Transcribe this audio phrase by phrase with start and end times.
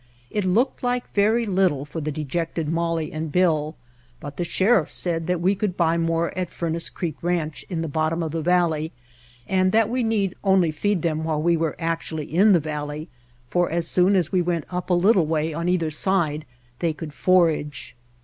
[0.31, 3.75] It looked like very little for the dejected Molly and Bill,
[4.19, 7.87] but the Sheriff said that we could buy more at Furnace Creek Ranch in the
[7.87, 8.91] bottom of the valley,
[9.47, 13.09] and that we need only feed them while we were actually in the valley,
[13.51, 16.45] for as soon as we went up a little way on either side
[16.79, 17.95] they could forage.